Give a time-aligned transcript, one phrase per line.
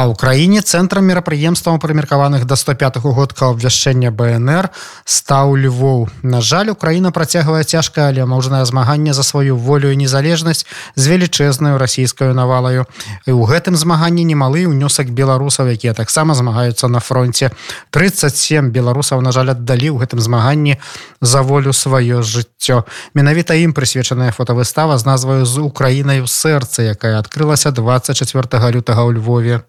[0.00, 4.70] Ва ўкраіне цэнтрам мерапрыемстваў прымеркаваных да 105 годка абвяшчэння бнр
[5.04, 10.64] стаў львоў на жаль украіна працягвае цяжкае але можнае змаганне за сваю волю і незалежнасць
[10.96, 12.88] з велічэзнаю расійскаю навалаю
[13.28, 17.52] і ў гэтым змаганні немалы ўнёсак беларусаў якія таксама змагаюцца на фронте.
[17.92, 20.80] 37 беларусаў на жаль аддалі ў гэтым змаганні
[21.20, 22.88] за волю сваё жыццё.
[23.12, 29.20] Менавіта ім прысвечаная фотавыстава з назваю з украінай у сэрцы якая адкрылася 24 лютага ў
[29.20, 29.60] Львове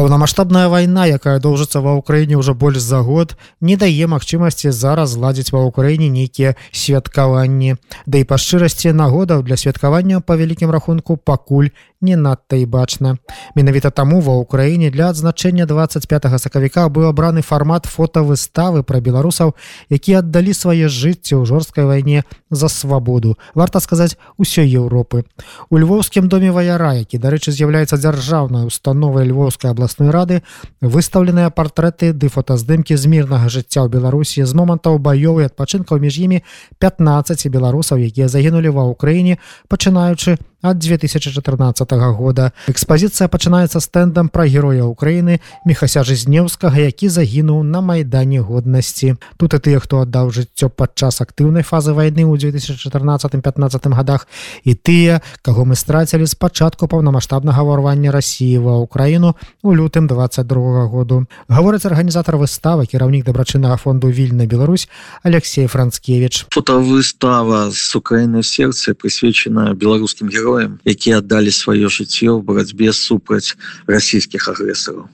[0.00, 5.52] Паўнамасштабная вайна, якая доўжыцца ва ўкраіне ўжо больш за год, не дае магчымасці зараз зладзіць
[5.52, 7.74] ва ўкраіне нейкія святкаванні.
[8.06, 11.74] Да і па шчырасці нагодаў для святкавання па вялікім рахунку пакуль
[12.04, 13.16] не надта і бачна.
[13.54, 19.52] Менавіта таму ва ўкраіне для адзначэння 25 сакавіка быў абраны фармат фотавыставы пра беларусаў,
[19.92, 23.36] якія аддалі свае жыцці ў жорсткай вайне за свабоду.
[23.54, 25.24] Варта сказаць усёй Еўропы.
[25.68, 30.42] У львоўскім доме ваяра, які, дарэчы, з'яўляецца дзяржаўнай установай львоўскай абласной рады,
[30.80, 36.16] выстаўленыя партрэты ды фотаздымкі з мірнага жыцця ў Беларусі з момантаў баёў і адпачынкаў між
[36.16, 36.38] імі
[36.80, 39.36] 15 беларусаў, якія загінулі ва ўкраіне,
[39.68, 42.52] пачынаючы ад 2014 года.
[42.68, 49.16] Экспазіцыя пачынаецца стэндам пра героя Украіны Мехася Жзнеўскага, які загінуў на майдане годнасці.
[49.36, 54.28] Тут і тыя, хто аддаў жыццё падчас актыўнай фазы вайны ў 2014-15 годах
[54.64, 60.92] і тыя, каго мы страцілі з пачатку паўнамасштабнага ўварвання рассіі ва ўкраіну у лютым 22
[60.92, 61.24] году.
[61.48, 64.88] Гаворыць арганізатар выставы кіраўнік дабрачыннага фонду вільна Беларусь
[65.24, 66.52] Алексей Францкевич.
[66.52, 72.93] Фотавыстава з Украіны в сердце прысвечана беларускім героям героям якія аддалі сваё жыццё ў барацьбе
[72.93, 73.55] супраць
[73.87, 75.09] расійскіх агрэсараў.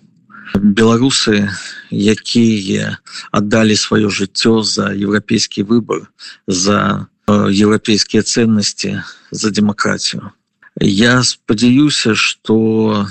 [0.55, 1.49] Беларусы
[1.91, 2.97] якія
[3.31, 6.05] аддалі сваё жыццё за еўрапейскі выбор
[6.47, 9.01] за еўрапейскія ценнасці
[9.31, 10.31] за дэмакратію.
[10.79, 13.07] Я спадзяюся что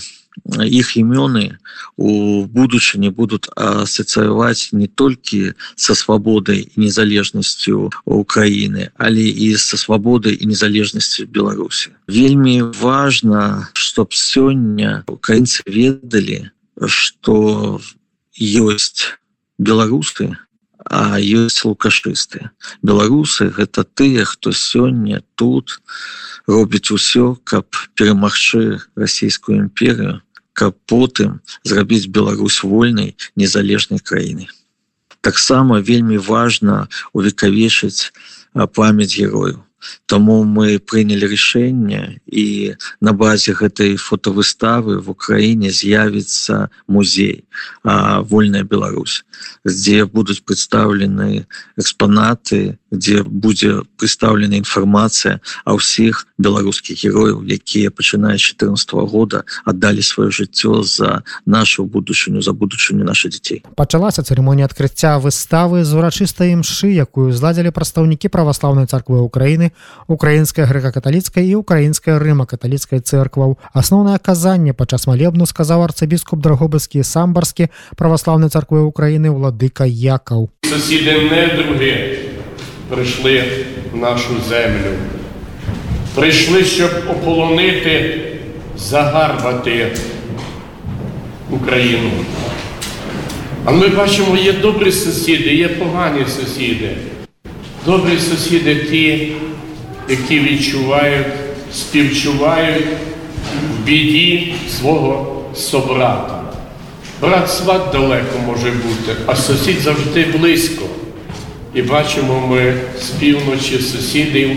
[0.67, 1.57] іх імёны
[1.95, 10.35] у будучыні будуць асацыяваць не толькі са свабодай і незалежнасцю Украіны але і са свабодай
[10.35, 16.51] і незалежнасцю Беларусі вельмі важна чтоб сёння украінцы ведалі
[16.87, 17.79] что
[18.35, 19.15] ёсць
[19.57, 20.35] беларусы
[20.85, 22.51] а ёсць лукашысты
[22.83, 25.79] беларусы гэта тыя хто сёння тут
[26.46, 30.20] робіць усё каб перамагчы расійскую імперію
[30.52, 34.48] каб потым зрабіць Беларусь вольнай незалежнай краіны.
[35.20, 38.12] Таксама вельмі важна увекавечыць
[38.76, 39.64] памяць герою.
[40.04, 42.46] Таму мы прынялі рашэнне і
[43.00, 47.48] на базе гэтай фотавыставы в Украіне з'явіцца музей
[47.84, 49.24] вольная Беларусь,
[49.64, 51.48] дзе будуць прадстаўлены
[51.80, 60.01] экспанаты, дзе будзе прадстаўлена інфармацыя а ўсіх беларускіх герояў якія пачынаюць 14 -го года аддалі
[60.01, 66.53] сваё жыццё за нашу будучыню за будучыню наших дзяцей пачалася цырымонія адкрыцця выставы з урачыстай
[66.55, 69.71] імшы якую зладзілі прадстаўнікі праваслаўнай царквы Украіны
[70.07, 78.49] украінская грэка-каталіцкая і украінская рыма-каталіцкай церкваў асноўнае казанне падчас малебну сказаў арцыбіскуп драгобыскі самбарскі праваслаўнай
[78.49, 82.28] царквы Украіны ўладыка якаў соседи не другие
[82.90, 84.96] прийшли в нашу землю.
[86.14, 88.20] Прийшли, щоб ополонити,
[88.76, 89.96] загарбати
[91.50, 92.10] Україну.
[93.64, 96.90] А ми бачимо, є добрі сусіди, є погані сусіди.
[97.86, 99.32] Добрі сусіди ті,
[100.08, 101.26] які відчувають,
[101.72, 102.86] співчувають
[103.70, 106.42] в біді свого собрата.
[107.20, 110.84] Брат сват далеко може бути, а сусід завжди близько.
[111.74, 114.50] І бачимо ми з півночі сусідів,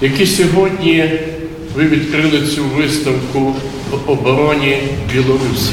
[0.00, 1.10] які сьогодні
[1.74, 3.54] ви відкрили цю виставку
[3.90, 4.78] в обороні
[5.12, 5.72] Білорусі.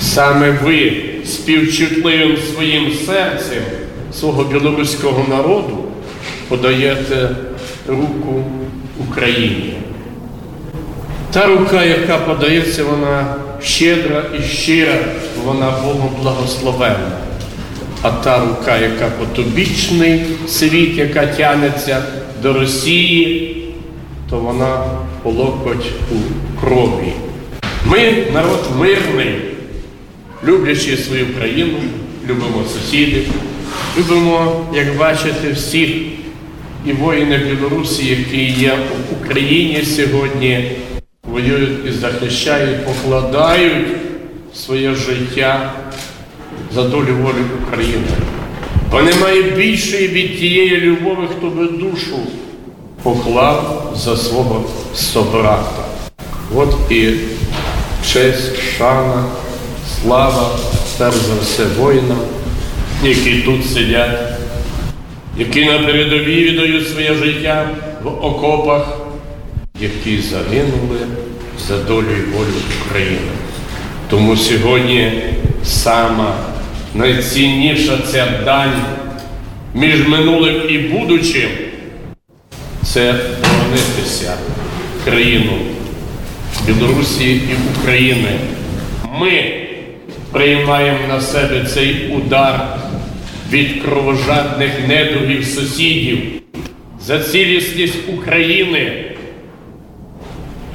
[0.00, 0.92] Саме ви
[1.24, 3.62] співчутливим своїм серцем
[4.12, 5.84] свого білоруського народу
[6.48, 7.36] подаєте
[7.88, 8.44] руку
[9.08, 9.74] Україні.
[11.32, 14.98] Та рука, яка подається, вона щедра і щира,
[15.44, 17.27] вона Богом благословенна
[18.02, 22.02] а та рука, яка потобічний світ, яка тянеться
[22.42, 23.56] до Росії,
[24.30, 24.84] то вона
[25.22, 26.16] по локоть у
[26.60, 27.12] крові.
[27.86, 29.34] Ми народ мирний,
[30.44, 31.78] люблячи свою країну,
[32.28, 33.26] любимо сусідів,
[33.98, 35.90] любимо, як бачите, всіх
[36.86, 38.72] і воїни Білорусі, які є
[39.10, 40.70] в Україні сьогодні,
[41.22, 43.88] воюють і захищають, покладають
[44.54, 45.72] своє життя
[46.74, 48.06] за долю волі України.
[48.90, 52.16] Бо немає більшої від тієї любові, хто би душу
[53.02, 55.84] поклав за свого собрата.
[56.54, 57.10] От і
[58.12, 59.24] честь, шана,
[60.00, 60.50] слава,
[60.98, 62.18] перш за все воїнам,
[63.04, 64.18] які тут сидять,
[65.38, 67.70] які на передовій віддають своє життя
[68.02, 68.98] в окопах,
[69.80, 70.98] які загинули
[71.68, 72.54] за долю і волю
[72.86, 73.30] України.
[74.10, 75.22] Тому сьогодні
[75.64, 76.34] сама
[76.94, 78.82] найцінніша ця дань
[79.74, 81.48] між минулим і будучим
[82.84, 84.34] це боронитися
[85.04, 85.52] країну
[86.66, 88.38] Білорусі і України.
[89.20, 89.52] Ми
[90.32, 92.78] приймаємо на себе цей удар
[93.50, 96.18] від кровожадних недругів сусідів
[97.00, 99.04] за цілісність України.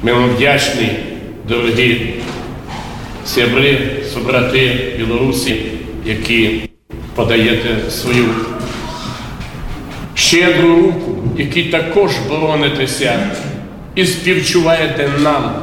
[0.02, 0.88] Ми вам вдячні,
[1.48, 2.00] дорогі
[3.26, 3.78] сябри,
[4.12, 5.56] собрати Білорусі,
[6.04, 6.70] які
[7.14, 8.24] подаєте свою
[10.14, 13.30] щедру руку, які також боронитеся
[13.94, 15.54] і співчуваєте нам,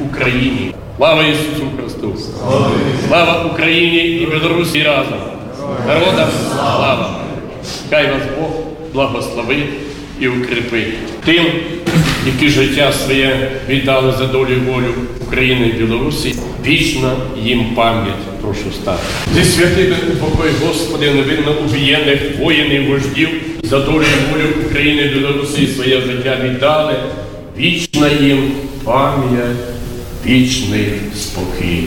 [0.00, 0.74] Україні.
[0.96, 2.14] Слава Ісусу Христу!
[3.08, 5.18] Слава Україні і Білорусі разом!
[5.86, 7.20] Народам слава!
[7.90, 8.50] Хай вас Бог
[8.92, 9.68] благословить
[10.20, 11.13] і укріпить.
[11.24, 11.44] Тим,
[12.26, 14.94] які життя своє віддали за долю волю
[15.26, 16.34] України і Білорусі,
[16.66, 17.12] вічна
[17.42, 18.40] їм пам'ять.
[18.40, 19.02] Прошу стати.
[19.34, 23.28] Зі святими упокой, Господи, невинно убієних воїнів, вождів,
[23.62, 26.94] за долю волю України і Білорусі своє життя віддали.
[27.58, 28.52] Вічна їм
[28.84, 29.56] пам'ять,
[30.26, 31.84] вічний спокій.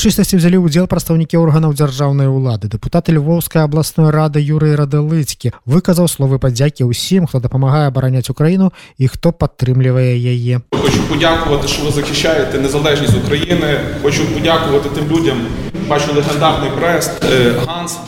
[0.00, 2.64] ўрачыстасці ўзялі ўдзел прадстаўнікі органаў дзяржаўнай улады.
[2.72, 9.04] Дэпутат Львоўскай абласной рады Юрый Радылыцкі выказаў словы падзякі ўсім, хто дапамагае абараняць Украіну і
[9.12, 10.64] хто падтрымлівае яе.
[10.72, 14.00] Хочу подякувати, що ви захищаєте незалежність України.
[14.02, 15.44] Хочу подякувати тим людям.
[15.88, 17.98] Бачу легендарний Брест, е, Ганс.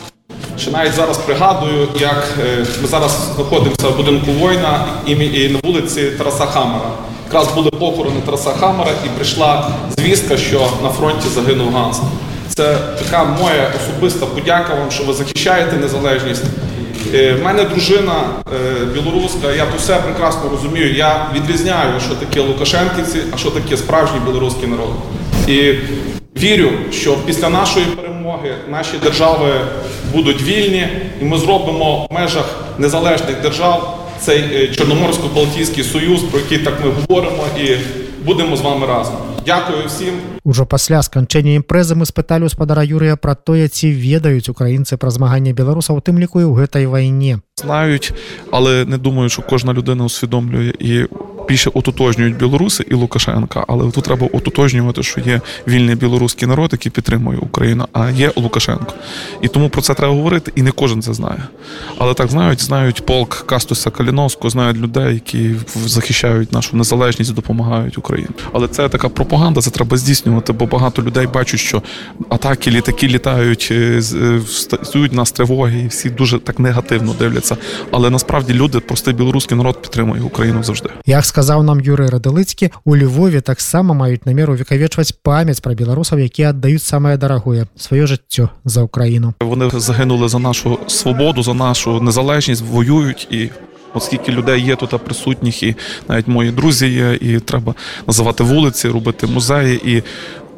[0.57, 5.49] Ще навіть зараз пригадую, як е, ми зараз знаходимося в будинку воїна і мі- і
[5.53, 6.91] на вулиці Тараса Хамера.
[7.26, 12.00] Якраз були похорони Тараса Хамера і прийшла звістка, що на фронті загинув Ганс.
[12.48, 16.42] Це така моя особиста подяка вам, що ви захищаєте незалежність.
[17.14, 18.14] Е, В мене дружина
[18.54, 20.94] е, білоруська, я то все прекрасно розумію.
[20.94, 24.90] Я відрізняю, що таке Лукашенківці, а що таке справжній білоруський народ.
[25.48, 25.74] І
[26.40, 29.50] вірю, що після нашої перемоги наші держави
[30.12, 30.88] будуть вільні,
[31.20, 32.44] і ми зробимо в межах
[32.78, 37.75] незалежних держав цей е, Чорноморсько-Балтійський союз, про який так ми говоримо, і
[38.25, 39.15] будемо з вами разом.
[39.45, 40.13] Дякую всім.
[40.43, 45.53] Ужо пасля сканчэння імпрэзы мы спыталі гаспадара Юрыя пра тое, ці ведаюць украінцы пра змаганне
[45.53, 47.39] беларусаў, у тым ліку і ў гэтай вайне.
[47.59, 48.13] знають,
[48.51, 51.05] але не думаю, що кожна людина усвідомлює і
[51.48, 53.64] більше ототожнюють білоруси і Лукашенка.
[53.68, 58.94] Але тут треба ототожнювати, що є вільний білоруський народ, який підтримує Україну, а є Лукашенко.
[59.42, 61.42] І тому про це треба говорити, і не кожен це знає.
[61.98, 65.54] Але так знають, знають полк Кастуса Каліновського, знають людей, які
[65.86, 68.30] захищають нашу незалежність, допомагають Україні.
[68.52, 71.82] Але це така пропаганда, це треба здійснювати, бо багато людей бачать, що
[72.28, 74.02] атаки, літаки літають, е,
[74.94, 77.56] е, нас тривоги, і всі дуже так негативно дивляться.
[77.90, 80.88] Але насправді люди, простий білоруський народ підтримує Україну завжди.
[81.06, 86.53] Як сказаў нам Юрый Радылыцкі, у Львове таксама маюць намер увекавечваць памяць пра беларусаў, якія
[86.53, 89.33] аддаюць самае дарагое сваё жыццё за Украіну.
[89.41, 93.49] Вони загинули за нашу свободу, за нашу незалежність, воюють і.
[93.93, 95.75] Оскільки людей є тут присутніх, і
[96.07, 97.75] навіть мої друзі є, і треба
[98.07, 100.03] називати вулиці, робити музеї, і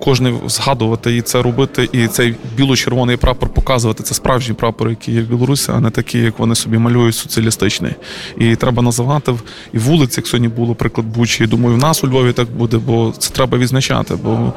[0.00, 4.02] кожен згадувати і це робити, і цей біло-червоний прапор показувати.
[4.02, 7.92] Це справжній прапор, який є в Білорусі, а не такий, як вони собі малюють соціалістичний.
[8.38, 11.46] І треба називати в- і вулиці, як сьогодні було приклад Бучі.
[11.46, 14.14] Думаю, в нас у Львові так буде, бо це треба відзначати.
[14.24, 14.52] Бо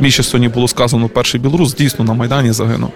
[0.00, 2.90] більше сьогодні було сказано, перший білорус дійсно на Майдані загинув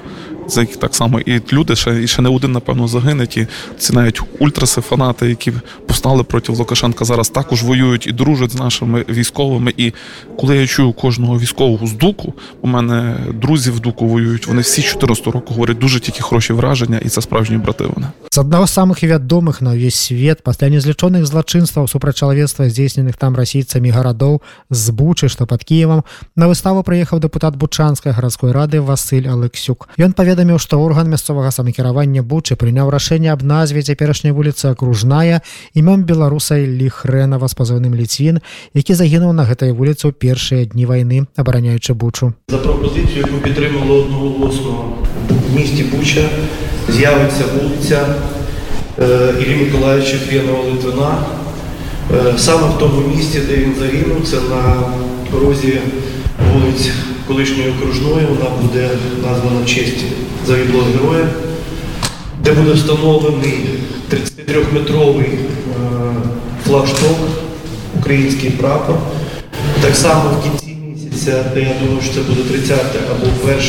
[0.48, 3.28] за яких так само і люди ще і ще не один, напевно, загине.
[3.28, 5.54] Ті ці навіть ультраси, фанати, які
[5.88, 9.74] повстали проти Лукашенка, зараз також воюють і дружать з нашими військовими.
[9.78, 9.94] І
[10.38, 14.48] коли я чую кожного військового з дуку, у мене друзі в дуку воюють.
[14.48, 17.84] Вони всі 14 року говорять дуже тільки хороші враження, і це справжні брати.
[17.96, 23.20] Вони з аднаго з самых вядомых на ўвесь свет пасля незлічоных злачынстваў супраць чалавецтва здзейсненых
[23.20, 24.40] там расійцамі гарадоў
[24.72, 26.08] з бучы што пад кіевам
[26.40, 32.21] на выставу прыехаў дэпутат бучанскай гарадской рады Васыль алексюк ён паведаміў што орган мясцовага самакіравання
[32.21, 35.41] бучы прыняў рашэнне аб назве цяперашняй вуліцы акружная
[35.73, 38.45] імём беларусай ліхрэнава з пазыўным ліцвін
[38.77, 44.05] які загінуў на гэтай вуліцы ў першыя дні вайны абараняючы бучу За пропозицію, яку підтримало
[44.05, 46.29] одноголосно в місті Буча,
[46.89, 48.01] з'явиться вулиця
[49.01, 51.11] е, Іллі Миколаївича Хрєнова Литвина.
[52.37, 54.83] Саме в тому місці, де він загинув, це на
[55.33, 55.81] дорозі
[56.53, 56.91] вулиць
[57.29, 58.27] колишньої окружної.
[58.27, 58.91] Вона буде
[59.23, 60.05] названа в честь
[60.47, 61.27] загиблого героя,
[62.45, 63.55] де буде встановлений
[64.11, 65.39] 33-метровий е,
[66.67, 67.17] флагшток,
[67.99, 68.97] український прапор.
[69.81, 70.66] Так само в кінці
[71.56, 72.80] я думаю, що це буде 30
[73.12, 73.60] або 1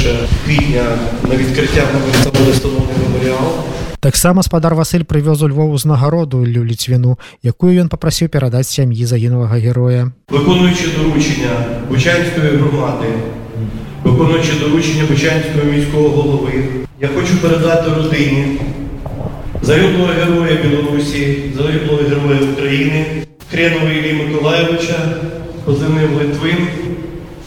[0.45, 0.85] квітня
[1.29, 2.01] на відкриття там
[2.33, 3.53] буде встановлений меморіал.
[4.01, 9.57] таксама спадар Васыль прывёз у Львову узнагароду Іллю ліцвіну якую ён папрасіў перадаць сям'і загінулага
[9.59, 11.51] героя Виконуючи доручення
[11.89, 13.07] Бучанської громади,
[14.05, 16.53] виконуючи доручення Бучанського міського голови,
[17.01, 18.61] я хочу передати родині
[19.63, 23.07] загиблого героя Білорусі, загиблого героя України,
[23.51, 24.99] Хренова Іллі Миколаєвича,
[25.65, 26.67] позивним Литвин,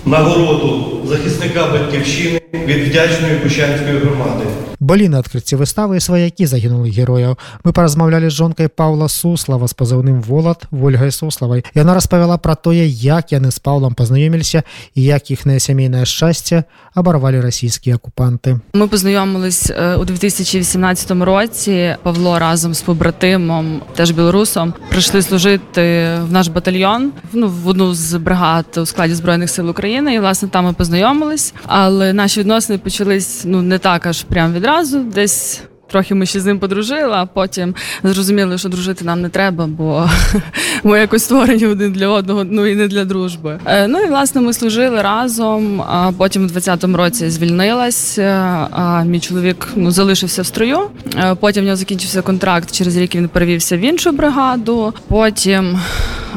[0.09, 4.45] нагороду захисника батьківщини від вдячної Бучанської громади.
[4.85, 9.73] былі на адкрыцці выставы і сваякі загінулых герояў мы паразмаўлялі з жонкай паўла суслава з
[9.73, 14.61] пазыўным волат ольгай суславай яна распавяла пра тое як яны з паўлам пазнаёміліся
[14.93, 21.95] і як іхнае сямейнае шчасце абарвалі расійскія акупанти Ми познайомились е, у 2018 році.
[22.03, 25.81] Павло разом з побратимом, теж білорусом, прийшли служити
[26.21, 30.15] в наш батальйон, ну в одну з бригад у складі збройних сил України.
[30.15, 31.54] І власне там ми познайомились.
[31.66, 35.62] Але наші відносини почались ну не так аж прям відразу, десь.
[35.90, 40.08] Трохи ми ще з ним подружили, а потім зрозуміли, що дружити нам не треба, бо
[40.84, 43.58] ми якось створені один для одного, ну і не для дружби.
[43.66, 45.82] Е, ну і власне ми служили разом.
[45.82, 48.18] А потім у 20-му році звільнилась.
[48.18, 48.32] е,
[48.70, 50.78] А мій чоловік ну залишився в строю.
[51.16, 52.72] Е, Потім в нього закінчився контракт.
[52.72, 54.94] Через рік він перевівся в іншу бригаду.
[55.08, 55.80] Потім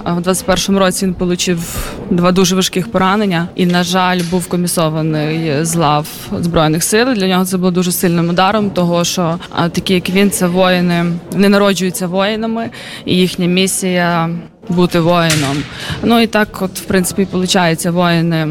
[0.05, 5.75] в 21-му році він отримав два дуже важких поранення і, на жаль, був комісований з
[5.75, 6.07] лав
[6.39, 7.13] збройних сил.
[7.13, 11.49] Для нього це було дуже сильним ударом, того що такі, як він, це воїни, не
[11.49, 12.69] народжуються воїнами,
[13.05, 14.29] і їхня місія
[14.69, 15.63] бути воїном.
[16.03, 18.47] Ну і так, от, в принципі, виходить, воїни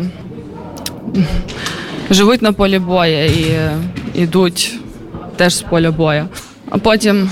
[2.10, 3.72] живуть на полі бою і е,
[4.14, 4.78] йдуть
[5.36, 6.28] теж з поля бою.
[6.70, 7.30] А потім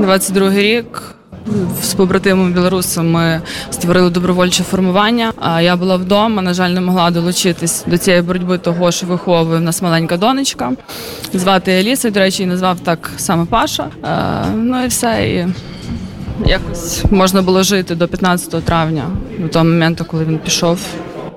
[0.00, 1.17] 22-й рік.
[1.82, 3.40] З побратимом білорусом ми
[3.70, 5.32] створили добровольче формування.
[5.40, 6.42] А я була вдома.
[6.42, 10.72] На жаль, не могла долучитись до цієї боротьби, того що виховує в нас маленька донечка.
[11.34, 12.10] Звати Еліса.
[12.10, 13.88] До речі, її назвав так саме Паша.
[14.54, 15.28] Ну і все.
[15.28, 15.46] І
[16.48, 19.04] якось можна було жити до 15 травня,
[19.38, 20.78] до того моменту, коли він пішов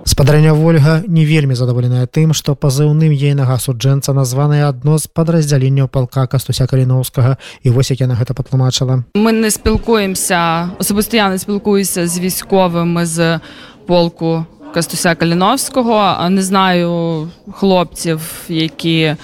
[0.04, 6.26] спадарня ольга не вельмі задаволеная тым што пазыўным ейнага суджэнца названае адно з падраздзяленняў палка
[6.26, 10.70] кастуся каліноўскага і вось як яна гэта патлумачыла Ми не спілкуємося.
[10.78, 13.40] Особисто я не спілкуюся з військовими з
[13.86, 14.44] полку
[14.74, 15.94] Кастуся Каліновського.
[15.94, 19.16] А Не знаю хлопців, які е,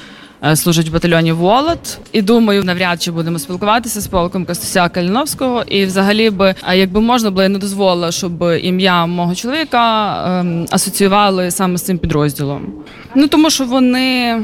[0.56, 2.00] служать в батальйоні Волод.
[2.12, 5.64] І думаю, навряд чи будемо спілкуватися з полком Кастуся Каліновського.
[5.68, 11.52] І взагалі би, якби можна було, я не дозволила, щоб ім'я мого чоловіка ем, асоціювали
[11.52, 12.74] саме з цим підрозділом.
[13.16, 14.38] Ну тому що вони.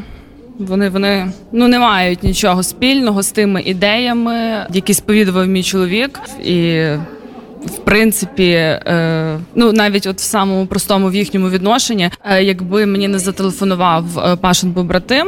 [0.59, 6.85] Вони вони ну не мають нічого спільного з тими ідеями, які сповідував мій чоловік, і
[7.65, 13.08] в принципі, е, ну навіть от в самому простому в їхньому відношенні, е, якби мені
[13.08, 15.27] не зателефонував е, Пашин побратим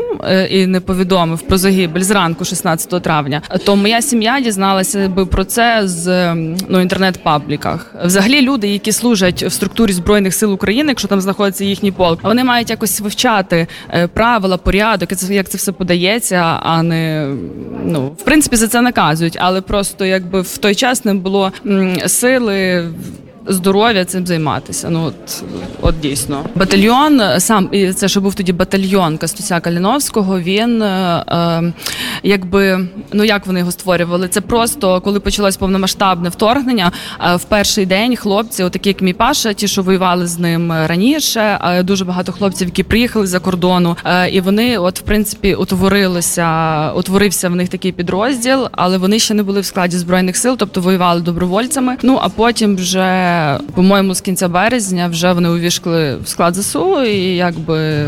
[0.49, 5.81] і не повідомив про загибель зранку, 16 травня, то моя сім'я дізналася би про це
[5.83, 6.33] з
[6.69, 7.95] ну інтернет-пабліках.
[8.03, 12.43] Взагалі, люди, які служать в структурі збройних сил України, якщо там знаходиться їхній полк, вони
[12.43, 13.67] мають якось вивчати
[14.13, 17.35] правила, порядок, як це все подається, а не
[17.85, 21.97] ну в принципі за це наказують, але просто якби в той час не було м,
[22.24, 22.92] сили
[23.47, 24.89] здоров'я цим займатися.
[24.89, 25.43] Ну от,
[25.81, 26.43] от дійсно.
[26.55, 30.39] Батальйон е, сам і це ще був тоді батальйон Кастуся Каліновського.
[30.39, 31.73] Він е, е,
[32.23, 34.27] якби ну як вони його створювали?
[34.27, 36.91] Це просто коли почалось повномасштабне вторгнення.
[37.25, 41.59] е, в перший день хлопці, отакі як мій Паша, ті, що воювали з ним раніше,
[41.83, 43.97] дуже багато хлопців, які приїхали за кордону,
[44.31, 49.43] і вони, от в принципі, утворилися, утворився в них такий підрозділ, але вони ще не
[49.43, 51.97] були в складі збройних сил, тобто воювали добровольцями.
[52.03, 53.34] Ну а потім, вже
[53.74, 58.06] по-моєму, з кінця березня вже вони увійшли в склад ЗСУ і якби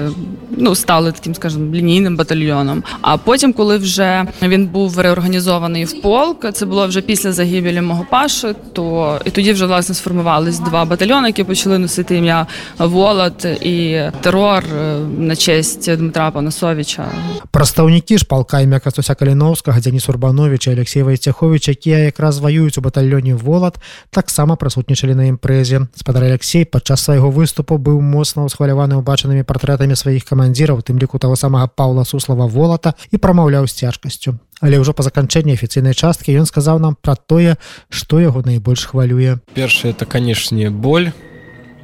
[0.57, 2.83] ну стали таким, скажімо, лінійним батальйоном.
[3.01, 8.07] А потім, коли вже він був реорганізований в полк, це було вже після загибелі мого
[8.11, 12.47] паши, то і тоді вже власне сформувались два батальйони, які почали носити ім'я
[12.79, 17.05] Волод і терор е, на честь Дмитра Панасовича.
[17.51, 22.81] Прадстаўнікі ж палка імя Кастуся Каліновскага, Дзяніс Урбанович і Алексей Вайцяхович, якія якраз ваююць у
[22.81, 23.75] батальёне Волат,
[24.11, 25.90] таксама прысутнічалі на імпрэзе.
[25.98, 31.34] Спадар Алексей падчас свайго выступу быў моцна ўсхваляваны ўбачанымі партрэтамі сваіх камандзіраў, тым ліку таго
[31.34, 34.38] самага Паўла Суслава Волата і прамаўляў з цяжкасцю.
[34.62, 37.58] Але ўжо па заканчэнні афіцыйнай часткі ён сказаў нам пра тое,
[37.90, 39.42] што яго найбольш хвалюе.
[39.58, 41.10] Першае это канешне боль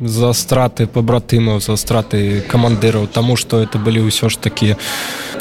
[0.00, 4.76] за страты пабратымаў за страты камандыраў таму што это былі ўсё ж такі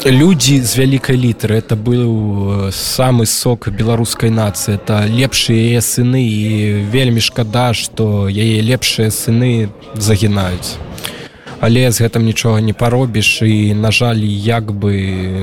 [0.04, 6.90] людзі з вялікай літары это быў самы сок беларускай нацыі это лепшыя яе сыны і
[6.90, 10.74] вельмі шкада што яе лепшыя сыны загінаюць
[11.63, 13.41] але з гэтым нічога не паробіш.
[13.47, 14.91] І на жаль як бы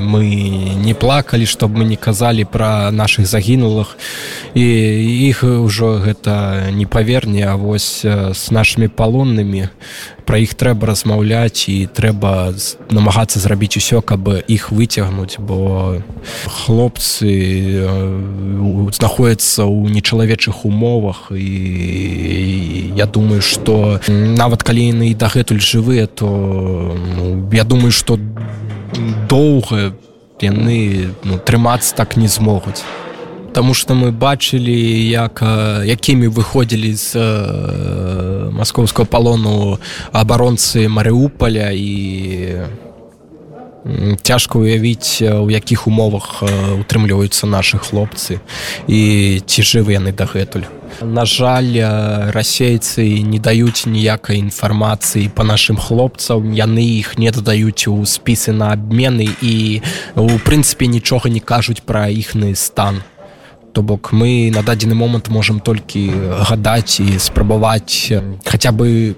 [0.05, 0.29] мы
[0.77, 3.97] не плакалі чтоб мы не казалі пра наших загінулых
[4.53, 4.65] і
[5.33, 9.73] іх ўжо гэта не паверне а вось з нашими палоннымі
[10.31, 12.53] про іх трэба размаўляць і трэба
[12.93, 15.41] намагацца зрабіць усё каб іх выцягнуць.
[15.43, 15.99] Бо
[16.47, 17.27] хлопцы
[18.93, 21.33] знаходяцца ў нечалавечых умовах.
[21.35, 26.26] І я думаю что нават калі яны дагэтуль жывыя то
[27.16, 28.20] ну, я думаю что
[29.30, 29.94] доўга
[30.42, 32.84] яны ну, трымацца так не змогуць
[33.56, 34.76] Таму што мы бачылі
[35.08, 35.40] як
[35.88, 39.80] якімі выходзілі з э, маскоўскага палону
[40.12, 42.68] абаронцы Марыуполя і
[44.23, 46.43] цяжка уявіць у якіх умовах
[46.81, 48.41] утрымліваюцца нашы хлопцы
[48.87, 50.69] і ці жывы яны дагэтуль.
[51.01, 51.81] На жаль
[52.35, 58.73] расейцы не даюць ніякай інфармацыі па нашым хлопцам яны іх не дадаюць у спісы на
[58.77, 59.81] абмены і
[60.17, 63.01] у прынцыпе нічога не кажуць пра іхны стан.
[63.73, 66.11] То бок мы на дадзены момант можам толькі
[66.51, 68.13] гадаць і спрабаваць
[68.45, 69.15] хаця бы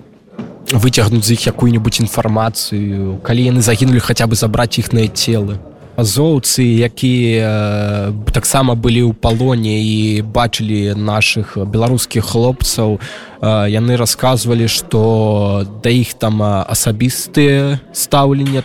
[0.73, 5.61] выцягнуць з іх якую-нибудь інфармацыю калі яны загінулі хаця бы забраць іхныя целы
[5.97, 12.97] азоўцы якія таксама былі ў палоне і бачылі наших беларускіх хлопцаў
[13.45, 18.65] яны расказвалі што да іх там асабістыя стаўленне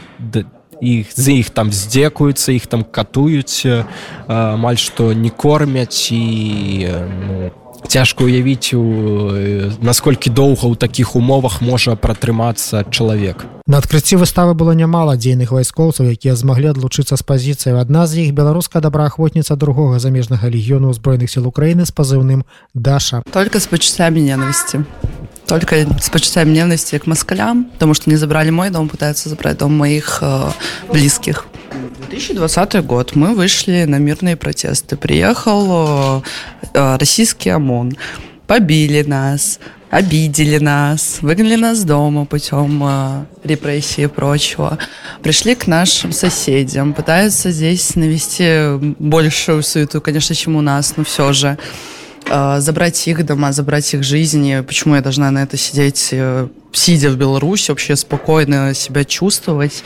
[0.79, 3.67] іх з іх там здзекуюцца іх там катуюць
[4.27, 6.87] амаль што не кормяць і
[7.27, 7.51] ну,
[7.88, 8.82] цяжка уявіць у
[9.82, 16.10] насколькі доўга ў такіх умовах можа пратрымацца чалавек На адкрыцці выставы было нямала дзейных вайскоўцаў
[16.12, 21.46] якія змаглі адлучыцца з пазіцыяй адна з іх беларуская добраахвотніца другога замежнага легіёну ўзброеных сил
[21.46, 24.84] Украіны з пазыўным даша только с почасами ненависти
[25.46, 29.76] только с почитаем ненависти к москалям, потому что они забрали мой дом, пытаются забрать дом
[29.76, 30.50] моих э,
[30.90, 31.44] близких.
[32.09, 34.95] 2020 год мы вышли на мирные протесты.
[34.95, 36.23] Приехал
[36.73, 37.97] э, российский ОМОН,
[38.47, 44.77] побили нас, обидели нас, выгнали нас дома путем э, репрессий и прочего.
[45.21, 51.33] Пришли к нашим соседям, пытаются здесь навести большую суету, конечно, чем у нас, но все
[51.33, 51.57] же
[52.57, 54.61] забрать их дома, забрать их жизни.
[54.67, 56.13] Почему я должна на это сидеть,
[56.73, 59.81] сидя в Беларуси, вообще спокойно себя чувствовать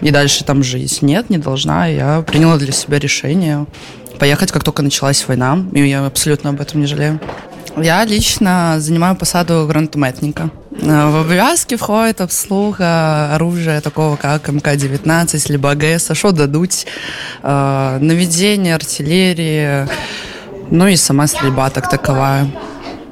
[0.00, 1.02] и дальше там жить?
[1.02, 1.86] Нет, не должна.
[1.86, 3.66] Я приняла для себя решение
[4.18, 7.20] поехать, как только началась война, и я абсолютно об этом не жалею.
[7.76, 10.50] Я лично занимаю посаду гранатометника.
[10.70, 16.86] В обвязки входит обслуга оружия такого, как МК-19, либо АГС, а что дадуть,
[17.42, 19.86] наведение артиллерии,
[20.70, 22.50] ну и сама стрельба так таковая.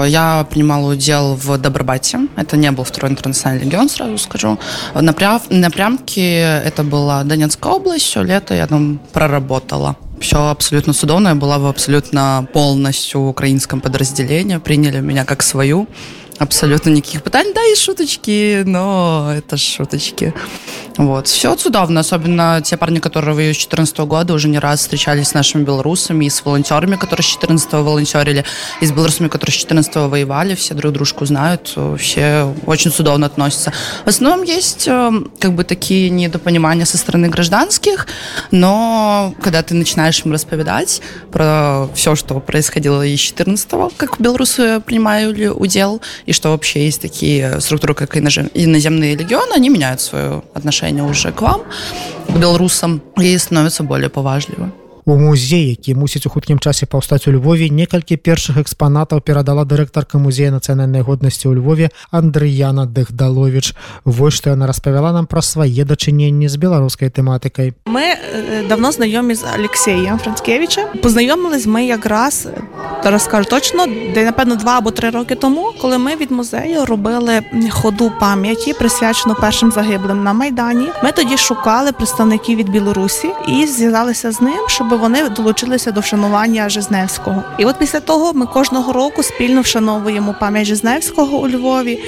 [0.07, 2.21] Я принимала удел в Добробате.
[2.37, 4.59] Это не был второй интернациональный легион, сразу скажу.
[4.95, 5.41] Напрям...
[5.51, 8.05] Напрямки это была Донецкая область.
[8.05, 9.97] Все лето я там проработала.
[10.21, 11.29] Все абсолютно судовно.
[11.29, 14.59] Я была в абсолютно полностью украинском подразделении.
[14.59, 15.89] Приняли меня как свою.
[16.39, 17.53] Абсолютно никаких пытаний.
[17.53, 20.33] Да, и шуточки, но это шуточки.
[20.99, 21.29] Вот.
[21.29, 25.35] Все чудовно, особенно те парни, которые воюют с 2014 года, уже не раз встречались с
[25.35, 28.45] нашими белорусами и с волонтерами, которые с 14 волонтерили,
[28.81, 33.73] и с белорусами, которые с 14 воевали, все друг дружку знают, все очень чудовно относятся.
[34.05, 38.09] В основном есть э, как бы такие недопонимания со стороны гражданских,
[38.51, 45.47] но когда ты начинаешь им расповедать про все, что происходило из 14 как белорусы принимали
[45.47, 51.33] удел, и что вообще есть такие структуры, как иноземные легионы, они меняют свое отношение уже
[51.33, 51.61] к вам,
[52.29, 54.71] к белорусам, и становятся более поважливы.
[55.08, 60.18] У музей, які мусіць у хуткім часе паўстаць у Львове, некалькі першых экспанатаў перадала дырэктарка
[60.18, 63.76] музея нацыянальнай годнасці ў Львове Андрыяна Дыхдалович.
[64.06, 67.74] Вось што яна распавяла нам пра свае дачыненні з беларускай тэматыкай.
[67.86, 70.88] Ми е, давно знайомі з Олексієм Францкевичем.
[71.02, 72.48] Познайомились ми якраз
[73.04, 77.42] зараз скажу точно, де напевно два або три роки тому, коли ми від музею робили
[77.70, 80.88] ходу пам'яті, присвячену першим загиблим на майдані.
[81.04, 86.69] Ми тоді шукали представників від Білорусі і зв'язалися з ним, щоб вони долучилися до вшанування
[86.69, 87.43] Жизневського.
[87.59, 91.99] І от після того ми кожного року спільно вшановуємо пам'ять Жизневського у Львові.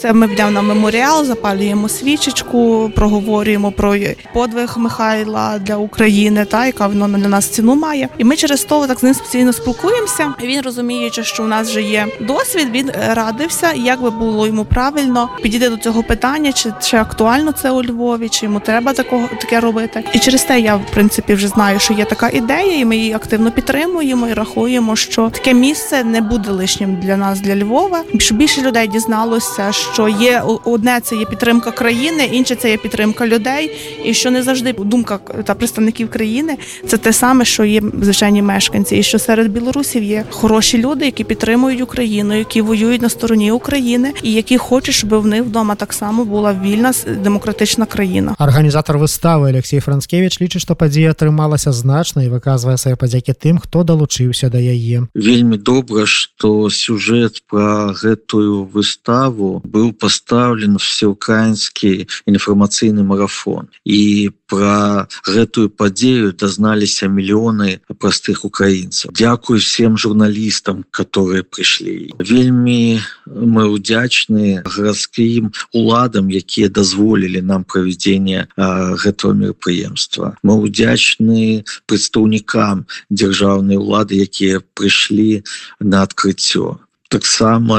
[0.00, 3.96] Це ми йдемо на меморіал, запалюємо свічечку, проговорюємо про
[4.34, 8.08] подвиг Михайла для України, та яка воно для нас ціну має.
[8.18, 10.34] І ми через то так з ним постійно спілкуємося.
[10.42, 15.28] Він розуміючи, що у нас вже є досвід, він радився, як би було йому правильно
[15.42, 19.60] підійти до цього питання, чи, чи актуально це у Львові, чи йому треба такого таке
[19.60, 20.04] робити.
[20.12, 23.12] І через те я в принципі вже знаю, що є така ідея, і ми її
[23.12, 28.02] активно підтримуємо і рахуємо, що таке місце не буде лишнім для нас, для Львова.
[28.18, 33.27] Щоб більше людей дізналося, що є одне це є підтримка країни, інше це є підтримка
[33.27, 33.71] людей,
[34.05, 38.95] і що не завжди думка та представників країни це те саме, що є звичайні мешканці,
[38.95, 44.13] і що серед білорусів є хороші люди, які підтримують Україну, які воюють на стороні України,
[44.23, 48.35] і які хочуть, щоб в них вдома так само була вільна демократична країна.
[48.37, 53.83] Арганізатор выставы Алексей Францкевич лічыць, што падзея атрымалася значна і выказвае свае падзякі тым, хто
[53.83, 55.07] далучыўся да яе.
[55.13, 61.92] Вельмі добра, што сюжэт пра гэтую выставу быў пастаўлен всеукраінскі
[62.28, 63.72] інфармацыйны марафон.
[63.84, 73.70] І пра гэтую падзею дазналіся мільёны простых украінцаў Дякую всем журналістам которые прыйшлі вельмі мы
[73.70, 84.60] удзячны гарадскім уладам якія дазволілі нам правядзенне гэтага мерапрыемства мы удзячны прадстаўнікам дзяржаўнай улады якія
[84.74, 85.46] прыйшлі
[85.78, 86.78] на адкрыццё
[87.15, 87.77] таксама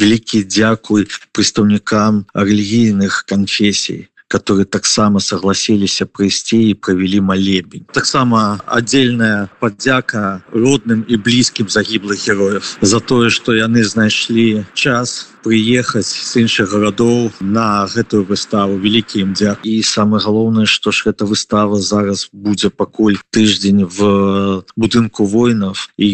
[0.00, 10.43] вялікі дзякуй прадстаўнікам рэлігійных канфесій Которые таксама согласіліся прыйсці і правялі малебень таксама отдельная падзяка
[10.51, 17.31] родным і блізкім загіблых героев за тое что яны знайшлі час приехаць з іншых гарадоў
[17.39, 18.75] на гэтую выставу.
[18.83, 24.63] Вялікі ім дзяк і самое галоўнае что ж эта выстава зараз будзе пакуль тыждзень в
[24.75, 25.87] будынку воинов.
[25.95, 26.11] І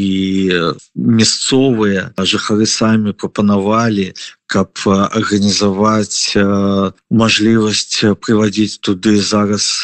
[0.93, 4.13] мясцовыя жыхары самі прапанавалі
[4.47, 6.38] каб арганізаваць
[7.10, 9.84] мажлівасць прыводзіць туды зараз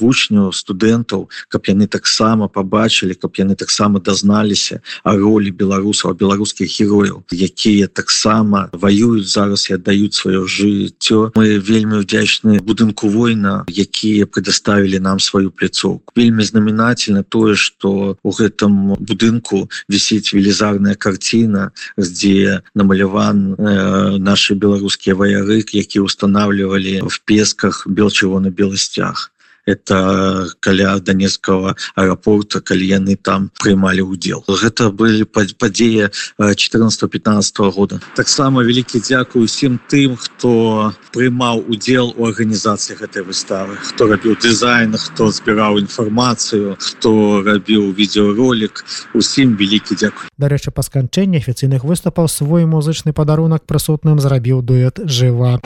[0.00, 7.22] вучняў студэнтаў каб яны таксама побачылі каб яны таксама дазналіся о ролі беларусаў беларускіх герояў
[7.32, 11.30] якія таксама воююць зараз і аддаюць сваё жыццё.
[11.36, 16.12] Мы вельмі удзячны будынку война якія предоставілі нам сваю пляцоўку.
[16.16, 25.15] Вельмі знаменательна тое что у гэтым будынку вісіць велізарная карціна дзе намаляван э, наши беларускія
[25.15, 29.31] ваяры які устанавливали в песках бел-чырвоны-белы сцяг
[29.68, 38.00] Это каля донецкого аэропорта калі яны там прымалі удзел гэта былі падзея 14-15 года.
[38.16, 43.76] Таксама вялікі дзякую усім тым хто прымаў удзел у арганізацыі гэтай выставы.
[43.84, 51.42] Хто рабіў дызайн хто збіраў інфармацыю хто рабіў відеоролик усім вялікі дзякуй дарэчы па сканчэнні
[51.42, 55.58] афіцыйных выступаў свой музычны падарунак прысутным зрабіў дуэт жыва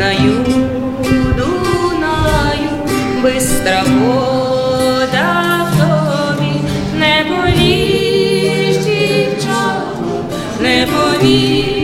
[0.00, 0.44] Дунаю,
[1.36, 2.70] Дунаю,
[3.22, 6.52] бистра вода в тобі,
[6.98, 7.24] не
[8.76, 10.24] дівчатко,
[10.60, 11.79] не боліш,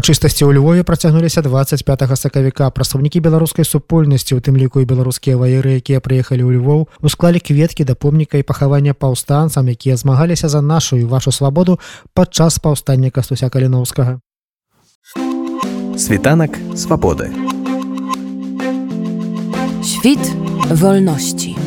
[0.00, 1.84] Урачыстасці ў Львове працягнуліся 25
[2.16, 2.72] сакавіка.
[2.72, 7.84] Прадстаўнікі беларускай супольнасці, у тым ліку і беларускія ваеры, якія прыехалі ў Львоў, усклалі кветкі
[7.84, 11.76] да помніка і пахавання паўстанцам, якія змагаліся за нашу і вашу свабоду
[12.16, 14.24] падчас паўстання Кастуся Каліноўскага.
[16.00, 17.28] Світанак свабоды.
[19.84, 20.24] Świt
[20.80, 21.60] wolności.